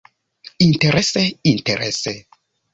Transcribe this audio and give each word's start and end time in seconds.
Interese, 0.67 1.23
interese. 1.43 2.13